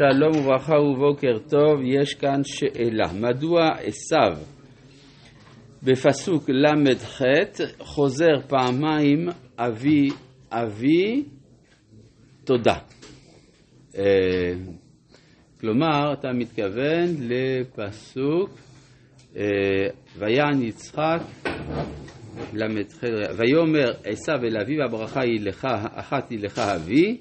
שלום 0.00 0.36
וברכה 0.36 0.74
ובוקר 0.74 1.38
טוב, 1.48 1.80
יש 1.84 2.14
כאן 2.14 2.40
שאלה. 2.44 3.12
מדוע 3.12 3.60
עשו 3.82 4.42
בפסוק 5.82 6.50
ל"ח 6.50 7.22
חוזר 7.78 8.40
פעמיים 8.48 9.28
אבי 9.58 10.08
אבי 10.50 11.24
תודה? 12.44 12.78
אה, 13.98 14.52
כלומר, 15.60 16.12
אתה 16.12 16.28
מתכוון 16.34 17.06
לפסוק 17.20 18.50
אה, 19.36 19.42
ויען 20.18 20.62
יצחק 20.62 21.20
ל"ח 22.52 23.04
ויאמר 23.36 23.92
עשו 24.04 24.32
אל 24.32 24.56
אביו 24.62 24.82
הברכה 24.84 25.20
היא 25.22 25.40
לך, 25.40 25.66
אחת 25.94 26.30
היא 26.30 26.38
לך 26.38 26.58
אבי 26.58 27.18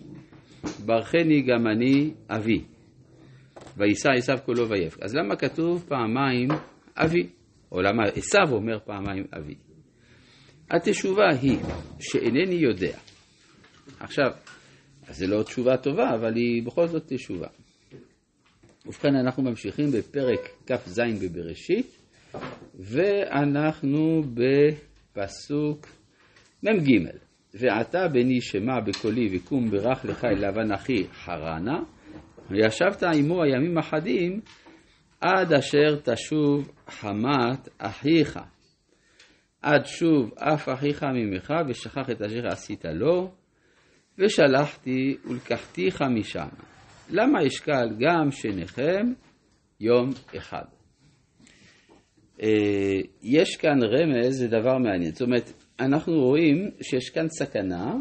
ברכני 0.86 1.42
גם 1.42 1.68
אני 1.68 2.14
אבי. 2.30 2.64
ויישא 3.78 4.10
עשיו 4.18 4.38
קולו 4.46 4.70
ויבך. 4.70 4.98
אז 5.02 5.16
למה 5.16 5.36
כתוב 5.36 5.86
פעמיים 5.88 6.50
אבי? 6.96 7.30
או 7.72 7.82
למה 7.82 8.04
עשיו 8.04 8.52
אומר 8.52 8.80
פעמיים 8.86 9.24
אבי? 9.38 9.56
התשובה 10.72 11.28
היא 11.42 11.58
שאינני 12.00 12.56
יודע. 12.56 12.98
עכשיו, 14.00 14.32
זה 15.10 15.28
לא 15.28 15.44
תשובה 15.44 15.78
טובה, 15.78 16.16
אבל 16.16 16.36
היא 16.36 16.64
בכל 16.64 16.88
זאת 16.88 17.14
תשובה. 17.14 17.48
ובכן, 18.86 19.16
אנחנו 19.16 19.44
ממשיכים 19.44 19.86
בפרק 19.92 20.40
כ"ז 20.68 21.02
בבראשית, 21.22 21.98
ואנחנו 22.80 24.24
בפסוק 25.14 25.88
מ"ג. 26.64 27.29
ועתה 27.54 28.08
בני 28.08 28.42
שמע 28.42 28.80
בקולי 28.80 29.38
וקום 29.38 29.70
ברך 29.72 30.06
לך 30.06 30.26
אל 30.26 30.48
לבן 30.48 30.72
אחי 30.72 31.08
חרנה, 31.14 31.80
וישבת 32.50 33.04
עמו 33.04 33.44
הימים 33.44 33.78
אחדים 33.78 34.42
עד 35.22 35.54
אשר 35.54 35.96
תשוב 36.04 36.72
חמת 36.88 37.70
אחיך. 37.78 38.40
עד 39.62 39.86
שוב 39.86 40.34
אף 40.38 40.70
אחיך 40.70 41.04
ממך 41.04 41.54
ושכח 41.68 42.10
את 42.12 42.22
אשר 42.22 42.48
עשית 42.48 42.86
לו, 42.86 43.32
ושלחתי 44.18 45.18
ולקחתיך 45.26 46.02
משם. 46.02 46.48
למה 47.10 47.48
אשקל 47.48 47.90
גם 48.00 48.32
שניכם 48.32 49.14
יום 49.80 50.10
אחד? 50.38 50.66
אה, 52.42 52.48
יש 53.22 53.56
כאן 53.58 53.80
רמז, 53.84 54.38
זה 54.38 54.48
דבר 54.48 54.78
מעניין. 54.78 55.12
זאת 55.12 55.22
אומרת, 55.22 55.54
אנחנו 55.80 56.14
רואים 56.14 56.72
שיש 56.82 57.10
כאן 57.10 57.28
סכנה 57.30 57.94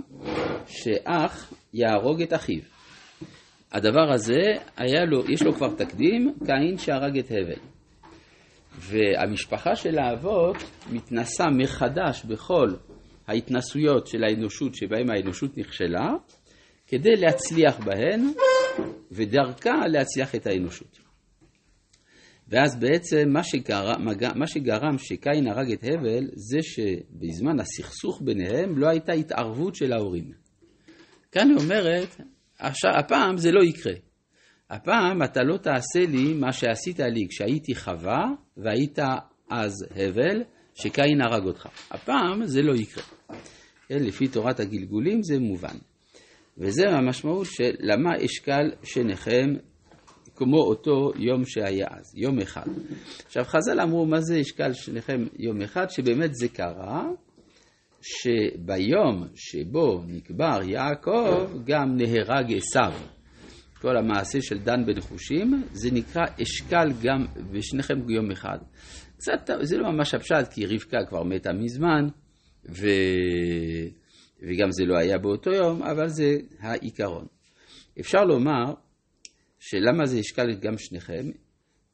שאח 0.66 1.52
יהרוג 1.74 2.22
את 2.22 2.34
אחיו. 2.34 2.60
הדבר 3.72 4.12
הזה, 4.12 4.40
היה 4.76 5.04
לו, 5.04 5.30
יש 5.30 5.42
לו 5.42 5.52
כבר 5.52 5.74
תקדים, 5.74 6.34
קין 6.46 6.78
שהרג 6.78 7.18
את 7.18 7.30
הבל. 7.30 7.60
והמשפחה 8.78 9.76
של 9.76 9.98
האבות 9.98 10.56
מתנסה 10.92 11.44
מחדש 11.58 12.24
בכל 12.24 12.68
ההתנסויות 13.26 14.06
של 14.06 14.24
האנושות 14.24 14.74
שבהן 14.74 15.10
האנושות 15.10 15.58
נכשלה, 15.58 16.08
כדי 16.86 17.16
להצליח 17.16 17.78
בהן, 17.84 18.32
ודרכה 19.12 19.86
להצליח 19.88 20.34
את 20.34 20.46
האנושות. 20.46 21.07
ואז 22.48 22.80
בעצם 22.80 23.28
מה 23.28 23.42
שגרם, 23.42 24.06
מה 24.34 24.46
שגרם 24.46 24.98
שקין 24.98 25.48
הרג 25.48 25.72
את 25.72 25.84
הבל 25.84 26.24
זה 26.34 26.58
שבזמן 26.62 27.60
הסכסוך 27.60 28.22
ביניהם 28.24 28.78
לא 28.78 28.88
הייתה 28.88 29.12
התערבות 29.12 29.74
של 29.74 29.92
ההורים. 29.92 30.32
כאן 31.32 31.48
היא 31.48 31.56
אומרת, 31.64 32.20
הפעם 32.98 33.36
זה 33.36 33.50
לא 33.52 33.64
יקרה. 33.64 33.92
הפעם 34.70 35.22
אתה 35.22 35.42
לא 35.42 35.56
תעשה 35.56 36.00
לי 36.08 36.34
מה 36.34 36.52
שעשית 36.52 37.00
לי 37.00 37.26
כשהייתי 37.30 37.74
חווה 37.74 38.24
והיית 38.56 38.98
אז 39.50 39.72
הבל, 39.96 40.42
שקין 40.74 41.20
הרג 41.20 41.46
אותך. 41.46 41.68
הפעם 41.90 42.44
זה 42.44 42.62
לא 42.62 42.74
יקרה. 42.74 43.04
כן, 43.88 44.04
לפי 44.04 44.28
תורת 44.28 44.60
הגלגולים 44.60 45.22
זה 45.22 45.38
מובן. 45.38 45.76
וזה 46.58 46.88
המשמעות 46.88 47.46
של 47.46 47.70
למה 47.80 48.10
אשקל 48.24 48.70
שניכם 48.82 49.54
כמו 50.38 50.62
אותו 50.62 51.12
יום 51.16 51.44
שהיה 51.44 51.86
אז, 51.90 52.14
יום 52.16 52.38
אחד. 52.40 52.66
עכשיו 53.26 53.44
חז"ל 53.44 53.80
אמרו, 53.80 54.06
מה 54.06 54.20
זה 54.20 54.40
אשקל 54.40 54.72
שניכם 54.72 55.24
יום 55.38 55.62
אחד? 55.62 55.90
שבאמת 55.90 56.34
זה 56.34 56.48
קרה, 56.48 57.08
שביום 58.02 59.26
שבו 59.34 60.02
נקבר 60.06 60.60
יעקב, 60.62 61.46
גם 61.64 61.96
נהרג 61.96 62.56
עשיו. 62.56 62.92
כל 63.80 63.96
המעשה 63.96 64.38
של 64.42 64.58
דן 64.58 64.86
בנחושים, 64.86 65.62
זה 65.72 65.90
נקרא 65.92 66.22
אשקל 66.42 66.88
גם 67.02 67.26
בשניכם 67.52 68.10
יום 68.10 68.30
אחד. 68.30 68.58
קצת, 69.16 69.50
זה 69.62 69.76
לא 69.76 69.92
ממש 69.92 70.14
הפשט, 70.14 70.52
כי 70.52 70.66
רבקה 70.66 70.98
כבר 71.08 71.22
מתה 71.22 71.52
מזמן, 71.52 72.08
ו... 72.68 72.86
וגם 74.42 74.70
זה 74.70 74.84
לא 74.84 74.98
היה 74.98 75.18
באותו 75.18 75.50
יום, 75.50 75.82
אבל 75.82 76.08
זה 76.08 76.36
העיקרון. 76.60 77.26
אפשר 78.00 78.24
לומר 78.24 78.74
שלמה 79.58 80.06
זה 80.06 80.18
ישקל 80.18 80.54
גם 80.54 80.78
שניכם? 80.78 81.30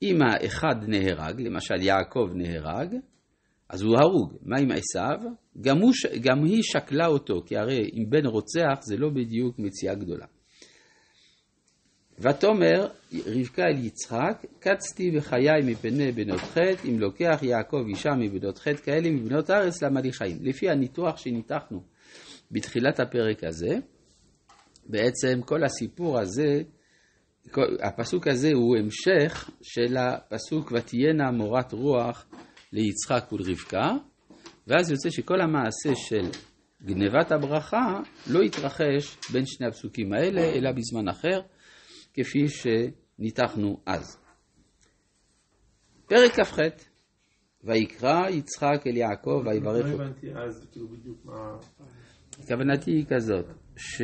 אם 0.02 0.18
האחד 0.22 0.74
נהרג, 0.88 1.40
למשל 1.40 1.82
יעקב 1.82 2.28
נהרג, 2.34 2.94
אז 3.68 3.82
הוא 3.82 3.96
הרוג. 3.98 4.38
מה 4.42 4.58
עם 4.58 4.68
עשיו? 4.70 5.18
גם, 5.60 5.80
גם 6.20 6.44
היא 6.44 6.62
שקלה 6.62 7.06
אותו, 7.06 7.42
כי 7.46 7.56
הרי 7.56 7.90
אם 7.94 8.10
בן 8.10 8.26
רוצח 8.26 8.80
זה 8.80 8.96
לא 8.96 9.08
בדיוק 9.08 9.58
מציאה 9.58 9.94
גדולה. 9.94 10.26
ותאמר 12.18 12.88
רבקה 13.26 13.62
אל 13.62 13.84
יצחק, 13.84 14.44
קצתי 14.58 15.10
בחיי 15.10 15.62
מפני 15.66 16.12
בנות 16.12 16.40
חטא, 16.40 16.88
אם 16.88 17.00
לוקח 17.00 17.38
יעקב 17.42 17.84
אישה 17.88 18.10
מבנות 18.18 18.58
חטא 18.58 18.82
כאלה 18.82 19.10
מבנות 19.10 19.50
הארץ, 19.50 19.82
למה 19.82 20.00
לי 20.00 20.12
חיים? 20.12 20.38
לפי 20.40 20.70
הניתוח 20.70 21.16
שניתחנו 21.16 21.82
בתחילת 22.50 23.00
הפרק 23.00 23.44
הזה, 23.44 23.78
בעצם 24.86 25.40
כל 25.44 25.64
הסיפור 25.64 26.18
הזה 26.18 26.62
הפסוק 27.82 28.26
הזה 28.26 28.50
הוא 28.54 28.76
המשך 28.76 29.50
של 29.62 29.96
הפסוק 29.96 30.72
ותהיינה 30.72 31.30
מורת 31.30 31.72
רוח 31.72 32.26
ליצחק 32.72 33.32
ולרבקה, 33.32 33.92
ואז 34.66 34.90
יוצא 34.90 35.10
שכל 35.10 35.40
המעשה 35.40 35.94
של 35.94 36.28
גנבת 36.82 37.32
הברכה 37.32 38.00
לא 38.30 38.42
יתרחש 38.44 39.16
בין 39.32 39.46
שני 39.46 39.66
הפסוקים 39.66 40.12
האלה, 40.12 40.40
אלא 40.40 40.70
בזמן 40.72 41.08
אחר, 41.08 41.40
כפי 42.14 42.44
שניתחנו 42.48 43.80
אז. 43.86 44.18
פרק 46.06 46.40
כ"ח 46.40 46.58
ויקרא 47.64 48.28
יצחק 48.28 48.86
אל 48.86 48.96
יעקב 48.96 49.42
ויברך 49.46 49.86
אותו. 49.86 49.98
לא 49.98 50.04
הבנתי 50.04 50.30
אז 50.34 50.66
כאילו 50.72 50.88
בדיוק 50.88 51.24
מה... 51.24 51.56
כוונתי 52.46 52.90
היא 52.90 53.04
כזאת, 53.08 53.46
ש... 53.76 54.02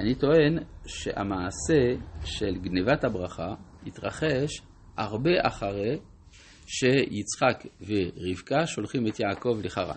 אני 0.00 0.14
טוען 0.14 0.58
שהמעשה 0.86 2.04
של 2.24 2.54
גנבת 2.54 3.04
הברכה 3.04 3.54
התרחש 3.86 4.60
הרבה 4.96 5.30
אחרי 5.42 5.98
שיצחק 6.66 7.66
ורבקה 7.80 8.66
שולחים 8.66 9.06
את 9.06 9.20
יעקב 9.20 9.58
לחרן. 9.64 9.96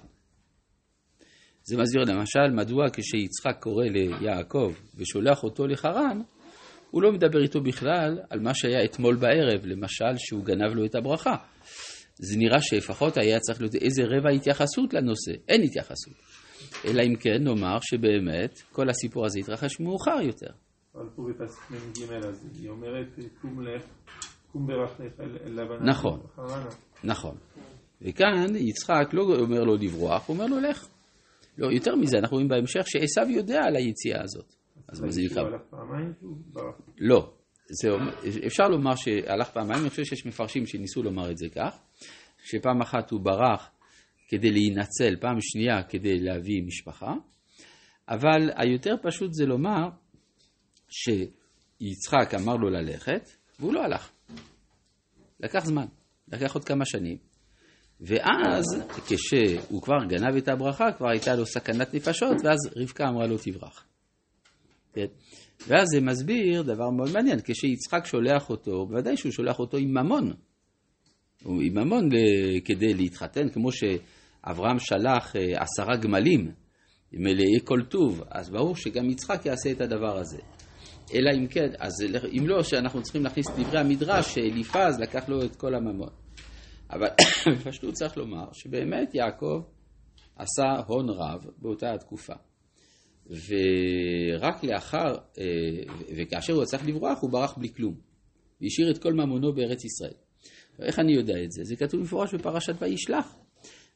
זה 1.64 1.78
מסביר 1.78 2.02
למשל 2.02 2.50
מדוע 2.56 2.86
כשיצחק 2.94 3.58
קורא 3.60 3.86
ליעקב 3.86 4.74
ושולח 4.96 5.44
אותו 5.44 5.68
לחרן, 5.68 6.22
הוא 6.92 7.02
לא 7.02 7.12
מדבר 7.12 7.42
איתו 7.44 7.62
בכלל 7.62 8.20
על 8.30 8.40
מה 8.40 8.54
שהיה 8.54 8.84
אתמול 8.86 9.16
בערב, 9.16 9.66
למשל 9.66 10.18
שהוא 10.18 10.46
גנב 10.46 10.74
לו 10.74 10.86
את 10.86 10.96
הברכה. 10.96 11.36
זה 12.16 12.38
נראה 12.38 12.62
שלפחות 12.62 13.18
היה 13.18 13.40
צריך 13.40 13.62
להיות 13.62 13.76
איזה 13.76 14.04
רבע 14.04 14.30
התייחסות 14.30 14.94
לנושא, 14.94 15.32
אין 15.48 15.62
התייחסות. 15.62 16.14
אלא 16.86 17.04
אם 17.04 17.16
כן 17.16 17.44
נאמר 17.44 17.78
שבאמת 17.82 18.62
כל 18.72 18.90
הסיפור 18.90 19.26
הזה 19.26 19.40
התרחש 19.40 19.80
מאוחר 19.80 20.22
יותר. 20.22 20.52
אבל 20.96 21.10
פה 21.16 21.24
בפסוק 21.30 21.72
מ"ג 21.72 22.14
אז 22.14 22.50
היא 22.60 22.70
אומרת 22.70 23.08
קום 23.42 23.62
לך, 23.62 23.84
קום 24.52 24.68
לבנה. 25.46 25.86
נכון, 25.86 26.20
נכון. 27.04 27.36
וכאן 28.02 28.56
יצחק 28.56 29.14
לא 29.14 29.22
אומר 29.22 29.64
לו 29.64 29.76
לברוח, 29.76 30.28
הוא 30.28 30.34
אומר 30.34 30.46
לו 30.46 30.60
לך. 30.60 30.88
לא, 31.58 31.72
יותר 31.72 31.96
מזה, 31.96 32.18
אנחנו 32.18 32.36
רואים 32.36 32.48
בהמשך 32.48 32.84
שעשו 32.86 33.30
יודע 33.30 33.60
על 33.64 33.76
היציאה 33.76 34.22
הזאת. 34.24 34.54
אז 34.88 35.02
מה 35.02 35.12
זה 35.12 35.22
נקרא? 35.22 35.44
לא. 36.98 37.34
זה, 37.70 37.90
אפשר 38.48 38.64
לומר 38.64 38.96
שהלך 38.96 39.50
פעמיים, 39.50 39.82
אני 39.82 39.90
חושב 39.90 40.04
שיש 40.04 40.26
מפרשים 40.26 40.66
שניסו 40.66 41.04
לומר 41.04 41.32
את 41.32 41.38
זה 41.38 41.48
כך, 41.50 41.80
שפעם 42.44 42.82
אחת 42.82 43.12
הוא 43.12 43.22
ברח 43.22 43.70
כדי 44.34 44.52
להינצל, 44.52 45.16
פעם 45.20 45.38
שנייה 45.42 45.84
כדי 45.84 46.20
להביא 46.20 46.64
משפחה, 46.64 47.14
אבל 48.10 48.50
היותר 48.56 48.96
פשוט 49.04 49.34
זה 49.34 49.46
לומר 49.46 49.90
שיצחק 50.90 52.34
אמר 52.34 52.56
לו 52.56 52.70
ללכת, 52.70 53.30
והוא 53.60 53.74
לא 53.74 53.84
הלך. 53.84 54.12
לקח 55.40 55.66
זמן, 55.66 55.86
לקח 56.32 56.54
עוד 56.54 56.64
כמה 56.64 56.86
שנים. 56.86 57.18
ואז 58.02 58.66
כשהוא 59.08 59.82
כבר 59.82 60.06
גנב 60.10 60.36
את 60.36 60.48
הברכה, 60.48 60.92
כבר 60.98 61.10
הייתה 61.10 61.36
לו 61.36 61.46
סכנת 61.46 61.94
נפשות, 61.94 62.38
ואז 62.44 62.60
רבקה 62.76 63.08
אמרה 63.08 63.28
לו 63.28 63.38
תברח. 63.38 63.86
כן? 64.94 65.08
ואז 65.68 65.88
זה 65.94 66.02
מסביר 66.02 66.62
דבר 66.62 66.90
מאוד 66.90 67.12
מעניין, 67.14 67.40
כשיצחק 67.44 68.06
שולח 68.06 68.50
אותו, 68.50 68.86
בוודאי 68.86 69.18
שהוא 69.18 69.32
שולח 69.32 69.60
אותו 69.60 69.78
עם 69.78 69.98
ממון. 69.98 70.34
עם 71.46 71.78
ממון 71.78 72.10
כדי 72.66 72.94
להתחתן, 72.94 73.50
כמו 73.50 73.72
שאברהם 74.48 74.80
שלח 74.80 75.36
אה, 75.36 75.62
עשרה 75.62 75.98
גמלים 75.98 76.52
מלאי 77.14 77.60
כל 77.64 77.82
טוב, 77.90 78.24
אז 78.32 78.50
ברור 78.50 78.76
שגם 78.76 79.10
יצחק 79.10 79.46
יעשה 79.46 79.72
את 79.72 79.82
הדבר 79.82 80.18
הזה. 80.18 80.42
אלא 81.14 81.32
אם 81.38 81.48
כן, 81.48 81.68
אז 81.80 81.92
אם 82.38 82.48
לא, 82.48 82.64
שאנחנו 82.64 83.02
צריכים 83.02 83.24
להכניס 83.24 83.50
את 83.50 83.60
דברי 83.60 83.80
המדרש, 83.80 84.36
שאליפז 84.36 85.00
לקח 85.00 85.30
לו 85.30 85.44
את 85.44 85.56
כל 85.56 85.76
הממון. 85.76 86.10
אבל 86.90 87.08
בפשטות 87.58 87.94
צריך 87.94 88.18
לומר 88.18 88.46
שבאמת 88.54 89.16
יעקב 89.16 89.62
עשה 90.36 90.84
הון 90.88 91.10
רב 91.10 91.46
באותה 91.58 91.94
התקופה. 91.94 92.34
ורק 93.28 94.64
לאחר, 94.64 95.16
אה, 95.38 95.44
וכאשר 96.18 96.54
הוא 96.54 96.66
צריך 96.66 96.88
לברוח, 96.88 97.22
הוא 97.22 97.32
ברח 97.32 97.58
בלי 97.58 97.74
כלום. 97.74 97.96
והשאיר 98.62 98.92
את 98.92 98.98
כל 98.98 99.14
ממונו 99.14 99.54
בארץ 99.54 99.86
ישראל. 99.86 100.14
איך 100.80 101.00
אני 101.00 101.14
יודע 101.14 101.44
את 101.44 101.52
זה? 101.52 101.64
זה 101.64 101.76
כתוב 101.76 102.02
מפורש 102.02 102.34
בפרשת 102.34 102.76
וישלח. 102.80 103.36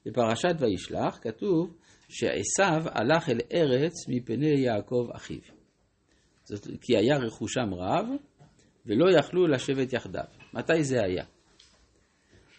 בפרשת 0.07 0.55
וישלח 0.59 1.19
כתוב 1.21 1.77
שעשו 2.09 2.89
הלך 2.91 3.29
אל 3.29 3.39
ארץ 3.53 3.93
מפני 4.09 4.49
יעקב 4.49 5.07
אחיו. 5.15 5.39
זאת 6.43 6.67
כי 6.81 6.97
היה 6.97 7.17
רכושם 7.17 7.73
רב, 7.73 8.05
ולא 8.85 9.19
יכלו 9.19 9.47
לשבת 9.47 9.93
יחדיו. 9.93 10.23
מתי 10.53 10.83
זה 10.83 11.03
היה? 11.03 11.25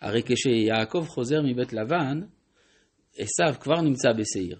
הרי 0.01 0.23
כשיעקב 0.23 1.05
חוזר 1.09 1.43
מבית 1.43 1.73
לבן, 1.73 2.21
עשו 3.19 3.61
כבר 3.61 3.81
נמצא 3.81 4.09
בשעיר, 4.19 4.59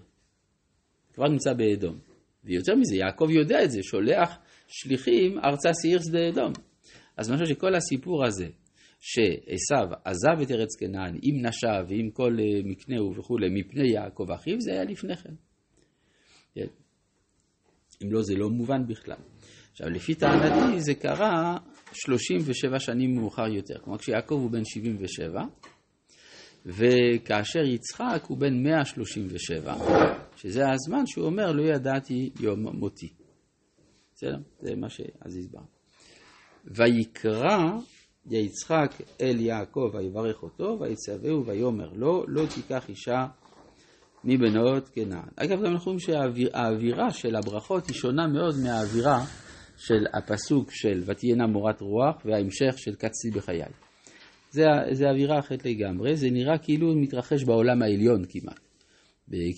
כבר 1.13 1.27
נמצא 1.27 1.53
באדום. 1.53 1.99
ויותר 2.43 2.75
מזה, 2.75 2.95
יעקב 2.95 3.27
יודע 3.29 3.63
את 3.63 3.71
זה, 3.71 3.83
שולח 3.83 4.37
שליחים 4.67 5.37
ארצה 5.37 5.69
שעיר 5.81 5.99
שדה 5.99 6.29
אדום. 6.29 6.53
אז 7.17 7.29
אני 7.29 7.37
חושב 7.37 7.55
שכל 7.55 7.75
הסיפור 7.75 8.25
הזה, 8.25 8.47
שעשו 8.99 9.95
עזב 10.05 10.41
את 10.41 10.51
ארץ 10.51 10.75
כנען 10.79 11.19
עם 11.21 11.45
נשיו 11.45 11.85
ועם 11.89 12.09
כל 12.09 12.37
אה, 12.39 12.61
מקנהו 12.65 13.15
וכולי, 13.15 13.49
מפני 13.49 13.91
יעקב 13.91 14.31
אחיו, 14.31 14.61
זה 14.61 14.71
היה 14.71 14.83
לפני 14.83 15.15
כן. 15.17 15.33
כן. 16.55 16.67
אם 18.03 18.11
לא, 18.11 18.21
זה 18.21 18.35
לא 18.35 18.49
מובן 18.49 18.87
בכלל. 18.87 19.17
עכשיו, 19.71 19.89
לפי 19.89 20.15
טענתי 20.15 20.81
זה 20.81 20.93
קרה 20.93 21.57
37 21.93 22.79
שנים 22.79 23.15
מאוחר 23.15 23.47
יותר. 23.47 23.79
כלומר, 23.83 23.97
כשיעקב 23.97 24.35
הוא 24.35 24.51
בן 24.51 24.65
77, 24.65 25.41
וכאשר 26.65 27.59
יצחק 27.59 28.23
הוא 28.27 28.37
בן 28.37 28.63
137, 28.63 29.73
שזה 30.35 30.63
הזמן 30.71 31.05
שהוא 31.05 31.25
אומר, 31.25 31.51
לא 31.51 31.63
ידעתי 31.63 32.29
יום 32.39 32.67
מותי. 32.67 33.13
בסדר? 34.13 34.37
זה 34.59 34.75
מה 34.75 34.89
שאז 34.89 35.37
הסברנו. 35.37 35.67
ויקרא 36.65 37.57
יצחק 38.37 38.91
אל 39.21 39.39
יעקב 39.39 39.89
ויברך 39.93 40.43
אותו, 40.43 40.77
ויצווהו 40.79 41.45
ויאמר 41.45 41.89
לו, 41.93 42.23
לא 42.27 42.45
תיקח 42.55 42.89
אישה 42.89 43.25
מבנות 44.23 44.89
כנען. 44.89 45.29
אגב, 45.35 45.59
גם 45.59 45.65
אנחנו 45.65 45.85
רואים 45.85 45.99
שהאווירה 45.99 47.11
של 47.11 47.35
הברכות 47.35 47.87
היא 47.87 47.95
שונה 47.95 48.27
מאוד 48.27 48.55
מהאווירה 48.63 49.25
של 49.77 50.05
הפסוק 50.13 50.71
של 50.71 51.03
ותהיינה 51.05 51.47
מורת 51.47 51.81
רוח 51.81 52.25
וההמשך 52.25 52.77
של 52.77 52.95
קצתי 52.95 53.31
בחיי. 53.35 53.63
זה, 54.51 54.63
זה 54.91 55.09
אווירה 55.09 55.39
אחרת 55.39 55.65
לגמרי, 55.65 56.15
זה 56.15 56.29
נראה 56.31 56.57
כאילו 56.57 56.95
מתרחש 56.95 57.43
בעולם 57.43 57.81
העליון 57.81 58.21
כמעט, 58.29 58.59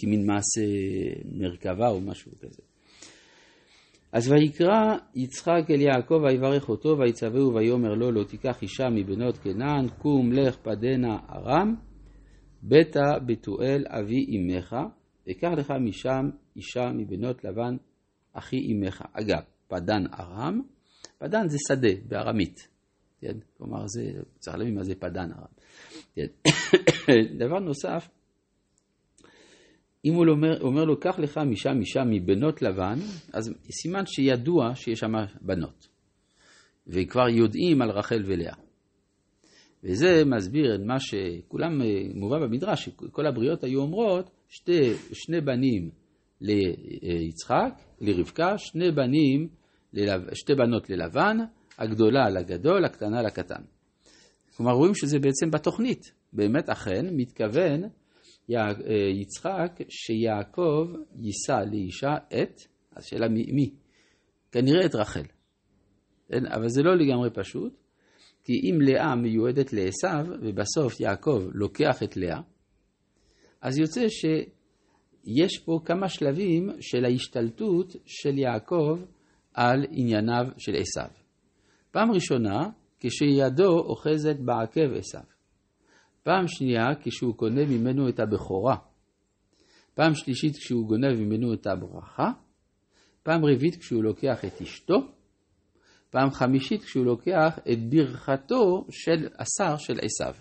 כמין 0.01 0.25
מעשה 0.25 0.61
מרכבה 1.31 1.87
או 1.89 2.01
משהו 2.01 2.31
כזה. 2.39 2.70
אז 4.11 4.31
ויקרא 4.31 4.97
יצחק 5.15 5.63
אל 5.69 5.81
יעקב 5.81 6.21
ויברך 6.23 6.69
אותו 6.69 6.97
ויצווהו 6.99 7.53
ויאמר 7.53 7.93
לו 7.93 8.11
לא 8.11 8.23
תיקח 8.23 8.61
אישה 8.61 8.89
מבנות 8.89 9.37
כנען 9.37 9.87
קום 9.87 10.31
לך 10.31 10.55
פדנה 10.55 11.17
ארם 11.29 11.75
ביתה 12.61 13.19
בתואל 13.25 13.83
אבי 13.87 14.25
אמך 14.37 14.75
וקח 15.27 15.49
לך 15.57 15.73
משם 15.79 16.29
אישה 16.55 16.91
מבנות 16.95 17.43
לבן 17.43 17.75
אחי 18.33 18.57
אמך. 18.73 19.03
אגב, 19.13 19.41
פדן 19.67 20.03
ארם, 20.19 20.61
פדן 21.17 21.47
זה 21.47 21.57
שדה 21.67 22.01
בארמית. 22.07 22.67
כן? 23.19 23.37
כלומר, 23.57 23.87
זה, 23.87 24.21
צריך 24.39 24.57
להבין 24.57 24.75
מה 24.75 24.83
זה 24.83 24.95
פדן 24.95 25.31
ארם. 25.31 25.53
כן? 26.15 26.27
דבר 27.45 27.59
נוסף, 27.59 28.09
אם 30.05 30.13
הוא 30.13 30.25
אומר, 30.29 30.61
אומר 30.61 30.85
לו, 30.85 30.99
קח 30.99 31.19
לך 31.19 31.37
משם 31.37 31.79
משם 31.79 32.09
מבנות 32.09 32.61
לבן, 32.61 32.99
אז 33.33 33.53
סימן 33.81 34.05
שידוע 34.05 34.75
שיש 34.75 34.99
שם 34.99 35.13
בנות. 35.41 35.87
וכבר 36.87 37.29
יודעים 37.29 37.81
על 37.81 37.89
רחל 37.89 38.23
ולאה. 38.25 38.55
וזה 39.83 40.25
מסביר 40.25 40.75
את 40.75 40.79
מה 40.85 40.99
שכולם 40.99 41.81
אה, 41.81 41.87
מובא 42.13 42.39
במדרש, 42.39 42.85
שכל 42.85 43.27
הבריות 43.27 43.63
היו 43.63 43.81
אומרות, 43.81 44.29
שתי, 44.49 44.93
שני 45.13 45.41
בנים 45.41 45.89
ליצחק, 46.41 47.73
לרבקה, 48.01 48.57
שני 48.57 48.91
בנים, 48.91 49.47
שתי 50.33 50.55
בנות 50.55 50.89
ללבן, 50.89 51.37
הגדולה 51.77 52.29
לגדול, 52.29 52.85
הקטנה 52.85 53.21
לקטן. 53.21 53.61
כלומר, 54.57 54.71
רואים 54.71 54.95
שזה 54.95 55.19
בעצם 55.19 55.51
בתוכנית. 55.51 56.11
באמת, 56.33 56.69
אכן, 56.69 57.05
מתכוון 57.11 57.81
יצחק 58.49 59.79
שיעקב 59.89 60.87
יישא 61.15 61.63
לאישה 61.71 62.15
את, 62.41 62.55
השאלה 62.95 63.27
מי? 63.27 63.45
מי? 63.51 63.73
כנראה 64.51 64.85
את 64.85 64.95
רחל. 64.95 65.23
כן? 66.27 66.45
אבל 66.45 66.67
זה 66.67 66.81
לא 66.83 66.97
לגמרי 66.97 67.29
פשוט, 67.33 67.73
כי 68.43 68.53
אם 68.53 68.81
לאה 68.81 69.15
מיועדת 69.15 69.73
לעשו, 69.73 70.31
ובסוף 70.41 70.99
יעקב 70.99 71.41
לוקח 71.53 72.03
את 72.03 72.17
לאה, 72.17 72.41
אז 73.61 73.77
יוצא 73.79 74.07
שיש 74.09 75.57
פה 75.65 75.79
כמה 75.85 76.09
שלבים 76.09 76.69
של 76.79 77.05
ההשתלטות 77.05 77.95
של 78.05 78.37
יעקב 78.37 78.99
על 79.53 79.85
ענייניו 79.91 80.45
של 80.57 80.71
עשו. 80.75 81.13
פעם 81.91 82.11
ראשונה, 82.11 82.69
כשידו 82.99 83.79
אוחזת 83.79 84.35
בעקב 84.39 84.93
עשו. 84.93 85.40
פעם 86.23 86.47
שנייה, 86.47 86.85
כשהוא 87.03 87.35
קונה 87.35 87.65
ממנו 87.65 88.09
את 88.09 88.19
הבכורה. 88.19 88.75
פעם 89.93 90.15
שלישית, 90.15 90.57
כשהוא 90.57 90.87
גונב 90.87 91.13
ממנו 91.19 91.53
את 91.53 91.67
הברכה. 91.67 92.31
פעם 93.23 93.45
רביעית, 93.45 93.75
כשהוא 93.75 94.03
לוקח 94.03 94.45
את 94.45 94.61
אשתו. 94.61 94.95
פעם 96.09 96.29
חמישית, 96.31 96.83
כשהוא 96.83 97.05
לוקח 97.05 97.59
את 97.71 97.89
ברכתו 97.89 98.85
של 98.89 99.27
השר 99.39 99.77
של 99.77 99.99
עשיו. 100.01 100.33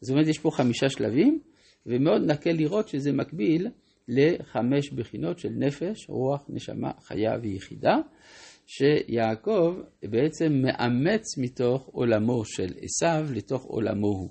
זאת 0.00 0.10
אומרת, 0.10 0.26
יש 0.26 0.38
פה 0.38 0.50
חמישה 0.50 0.88
שלבים, 0.88 1.40
ומאוד 1.86 2.22
נקל 2.30 2.52
לראות 2.52 2.88
שזה 2.88 3.12
מקביל 3.12 3.68
לחמש 4.08 4.92
בחינות 4.92 5.38
של 5.38 5.48
נפש, 5.48 6.08
רוח, 6.08 6.44
נשמה, 6.48 6.90
חיה 7.00 7.32
ויחידה, 7.42 7.96
שיעקב 8.66 9.76
בעצם 10.02 10.52
מאמץ 10.52 11.38
מתוך 11.38 11.86
עולמו 11.86 12.44
של 12.44 12.72
עשיו 12.82 13.26
לתוך 13.34 13.64
עולמו 13.64 14.06
הוא. 14.06 14.30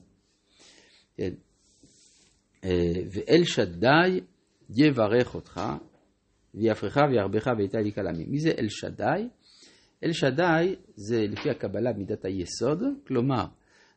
כן. 1.17 1.33
ואל 3.11 3.43
שדי 3.43 4.19
יברך 4.69 5.35
אותך, 5.35 5.61
ויפרך 6.55 6.97
וירבך 7.09 7.47
ויתה 7.57 7.79
לי 7.79 7.91
כלמים. 7.91 8.31
מי 8.31 8.39
זה 8.39 8.51
אל 8.59 8.69
שדי? 8.69 9.27
אל 10.03 10.11
שדי 10.11 10.75
זה 10.95 11.25
לפי 11.29 11.49
הקבלה 11.49 11.93
מידת 11.93 12.25
היסוד, 12.25 12.83
כלומר 13.07 13.45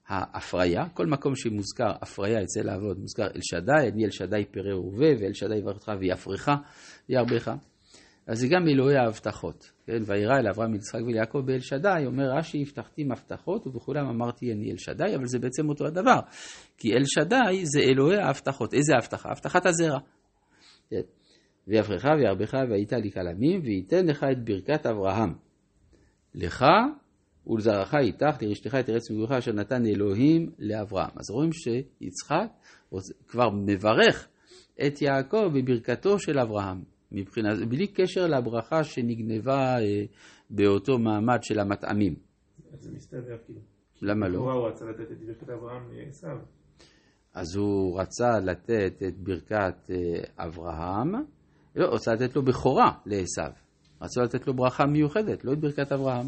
ההפריה, 0.08 0.88
כל 0.94 1.06
מקום 1.06 1.37
שמוזכר 1.37 1.90
הפריה 2.00 2.42
אצל 2.42 2.68
האבות 2.68 2.98
מוזכר 2.98 3.26
אל 3.26 3.40
שדי, 3.42 3.88
אני 3.92 4.04
אל 4.04 4.10
שדי 4.10 4.44
פרא 4.50 4.75
ורבה, 4.75 5.06
ואל 5.20 5.32
שדי 5.32 5.56
יברך 5.56 5.75
אותך 5.75 5.92
ויפרך 6.00 6.48
וירבך. 7.08 7.50
אז 8.28 8.38
זה 8.38 8.47
גם 8.49 8.68
אלוהי 8.68 8.97
ההבטחות, 8.97 9.73
כן? 9.87 10.02
וירא 10.06 10.38
אל 10.38 10.49
אברהם, 10.49 10.75
יצחק 10.75 11.00
וליעקב 11.06 11.38
באל 11.47 11.61
שדי, 11.61 12.02
אומר 12.06 12.25
רש"י, 12.38 12.62
הבטחתים 12.62 13.12
הבטחות 13.12 13.66
ובכולם 13.66 14.06
אמרתי 14.08 14.52
אני 14.52 14.70
אל 14.70 14.76
שדי, 14.76 15.16
אבל 15.16 15.26
זה 15.26 15.38
בעצם 15.38 15.68
אותו 15.68 15.87
הדבר, 15.87 16.20
כי 16.78 16.92
אל 16.92 17.02
שדי 17.04 17.64
זה 17.64 17.80
אלוהי 17.80 18.18
ההבטחות. 18.18 18.75
איזה 18.75 18.92
הבטחה? 18.97 19.28
הבטחת 19.30 19.66
הזרע. 19.66 19.99
כן? 20.90 21.00
ויפרך 21.66 22.04
וירבך 22.04 22.54
והיית 22.70 22.92
לי 22.92 23.11
כלמים, 23.11 23.61
וייתן 23.64 24.06
לך 24.06 24.25
את 24.32 24.44
ברכת 24.44 24.87
אברהם. 24.87 25.35
לך 26.35 26.64
ולזרעך 27.47 27.94
איתך, 27.94 28.42
לרשתך 28.42 28.75
את 28.75 28.90
ארץ 28.90 29.11
מגורך 29.11 29.30
אשר 29.30 29.52
נתן 29.52 29.87
אלוהים 29.87 30.50
לאברהם. 30.58 31.11
אז 31.16 31.30
רואים 31.30 31.50
שיצחק 31.52 32.49
כבר 33.28 33.50
מברך 33.50 34.28
את 34.87 35.02
יעקב 35.02 35.50
בברכתו 35.54 36.18
של 36.18 36.38
אברהם. 36.38 36.98
מבחינה, 37.12 37.49
בלי 37.69 37.87
קשר 37.87 38.27
לברכה 38.27 38.85
שנגנבה 38.85 39.81
אה, 39.81 40.05
באותו 40.50 40.99
מעמד 40.99 41.38
של 41.43 41.59
המטעמים. 41.59 42.15
זה 42.81 42.91
מסתבר 42.93 43.38
כאילו. 43.47 43.61
למה 44.03 44.29
לא? 44.29 44.38
הוא 44.38 44.69
רצה 44.69 44.85
לתת 44.85 45.12
את 45.12 45.19
ברכת 45.27 45.50
אברהם 45.50 45.93
לעשו. 45.93 46.29
אז 47.35 47.57
הוא 47.57 48.00
רצה 48.00 48.38
לתת 48.38 49.03
את 49.09 49.19
ברכת 49.19 49.91
אה, 49.91 50.47
אברהם, 50.47 51.15
לא, 51.77 51.95
רצה 51.95 52.15
לתת 52.15 52.37
לו 52.37 52.43
בכורה 52.43 52.93
לעשו. 53.07 53.43
רצו 54.03 54.21
לתת 54.23 54.47
לו 54.47 54.55
ברכה 54.55 54.87
מיוחדת, 54.87 55.45
לא 55.45 55.53
את 55.53 55.59
ברכת 55.59 55.93
אברהם. 55.93 56.27